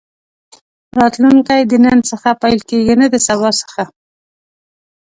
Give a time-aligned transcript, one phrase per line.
[0.99, 3.83] راتلونکی د نن څخه پيل کېږي نه د سبا څخه.